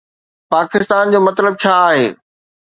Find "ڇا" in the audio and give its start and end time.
1.61-1.75